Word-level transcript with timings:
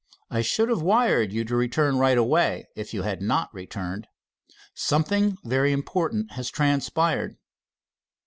I 0.31 0.41
should 0.41 0.69
have 0.69 0.81
wired 0.81 1.31
you 1.31 1.45
to 1.45 1.55
return 1.55 1.99
right 1.99 2.17
away 2.17 2.65
if 2.75 2.91
you 2.91 3.03
had 3.03 3.21
not 3.21 3.53
returned. 3.53 4.07
Something 4.73 5.37
very 5.43 5.71
important 5.71 6.31
has 6.31 6.49
transpired." 6.49 7.37